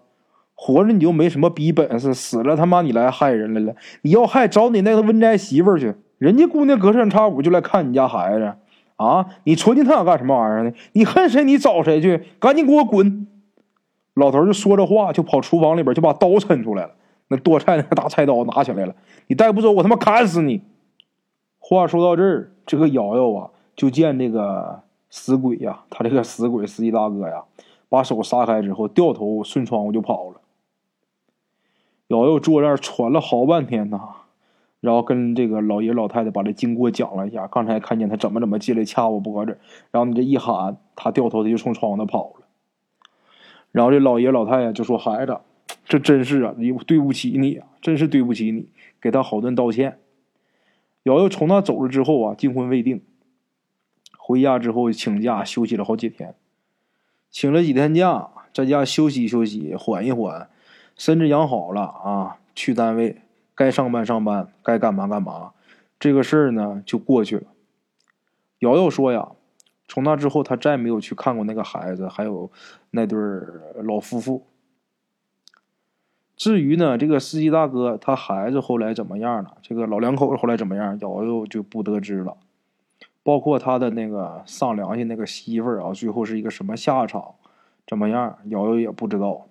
[0.62, 3.74] 活着你就没什么逼本事，死了他妈你来害人来了！
[4.02, 8.52] 你要害找你那个温宅媳妇去，人家姑娘隔三差五就来看你家孩子，
[8.96, 9.24] 啊！
[9.44, 10.72] 你戳进他想干什么玩意儿呢？
[10.92, 13.26] 你恨谁你找谁去，赶紧给我滚！
[14.12, 16.90] 老头就说着话，就跑厨房里边，就把刀抻出来了。
[17.28, 18.94] 那剁菜那个大菜刀拿起来了，
[19.28, 20.60] 你再不走，我他妈砍死你！
[21.58, 27.44] 话说到这儿，这个瑶瑶啊，就见这个死鬼呀，他这个死鬼司机大哥呀，
[27.88, 30.39] 把手撒开之后，掉头顺窗户就跑了。
[32.10, 34.00] 瑶瑶坐那儿喘了好半天呐，
[34.80, 39.58] 然后跟这个老爷老太太把这经过讲了一下，刚才看见他怎么怎么进来掐我脖子，
[39.92, 42.46] 然后你这一喊，他掉头他就从窗户那跑了。
[43.70, 45.38] 然后这老爷老太太就说：“孩子，
[45.84, 46.52] 这真是啊，
[46.84, 48.66] 对不起你啊，真是对不起你，
[49.00, 50.00] 给他好顿道歉。”
[51.04, 53.02] 瑶瑶从那走了之后啊，惊魂未定。
[54.18, 56.34] 回家之后请假休息了好几天，
[57.30, 60.50] 请了几天假，在家休息休息，缓一缓，
[61.00, 63.22] 身子养好了啊，去单位
[63.54, 65.52] 该上班上班，该干嘛干嘛，
[65.98, 67.44] 这个事儿呢就过去了。
[68.58, 69.30] 瑶瑶说呀。
[69.88, 72.50] 从那之后，他再没有去看过那个孩子，还有
[72.90, 73.18] 那对
[73.82, 74.46] 老夫妇。
[76.36, 79.56] 至于呢，这个司机大哥他孩子后来怎么样了？
[79.62, 80.98] 这个老两口后来怎么样？
[81.00, 82.36] 瑶瑶就不得知了。
[83.22, 87.36] 包括他的那个丧良心那个媳妇儿啊，最后是一个什么下场？
[87.86, 88.36] 怎么样？
[88.44, 89.46] 瑶瑶也不知道。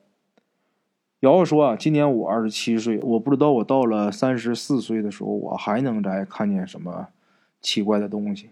[1.22, 7.10] 瑶瑶说啊，今年我二十七岁，我不知道我到了三十四岁的时候，我还能再看见什么
[7.60, 8.52] 奇怪的东西。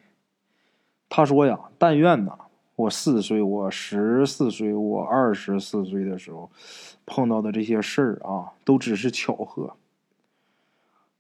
[1.08, 2.38] 他说呀：“但愿呐，
[2.76, 6.52] 我四岁，我十四岁，我二十四岁的时候
[7.06, 9.76] 碰到的这些事儿啊，都只是巧合。”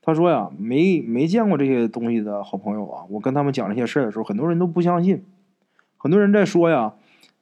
[0.03, 5.23] 他说呀：“没没见过这些东西的好朋友啊，我跟他们讲这些事儿的时候，很多人都不相信。
[5.95, 6.93] 很多人在说呀：‘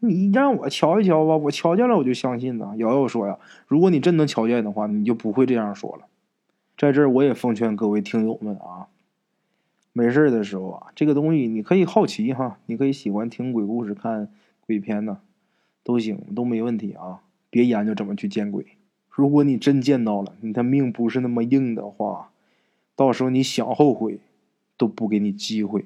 [0.08, 3.38] 你让我瞧一瞧吧，我瞧见了我就相信呢。’瑶瑶说呀
[3.68, 6.08] ：‘如果你真能瞧见的话，你就不会这样说了。’
[6.78, 8.88] 在这儿，我也奉劝各位听友们啊。”
[9.97, 14.30] 没事的时候啊，这个东西你可以好奇哈，你可以喜欢听鬼故事、看
[14.66, 15.20] 鬼片呢，
[15.84, 17.22] 都行，都没问题啊。
[17.49, 18.66] 别研究怎么去见鬼。
[19.10, 22.32] 如果你真见到了，你的命不是那么硬的话，
[22.97, 24.20] 到时候你想后悔，
[24.76, 25.86] 都不给你机会。